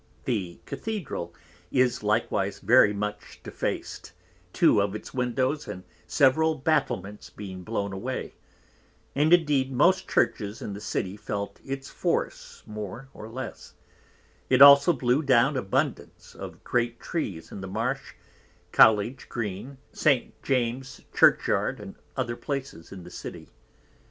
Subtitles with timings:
[0.25, 1.31] The Cathedral
[1.69, 4.13] is likewise very much defac'd,
[4.51, 8.33] two of its Windows, and several Battlements being blown away;
[9.13, 13.75] and, indeed, most Churches in the City felt its force more or less;
[14.49, 18.15] it also blew down abundance of great Trees in the Marsh,
[18.71, 20.33] College Green, St.
[20.41, 23.49] James's Church yard, and other places in the City.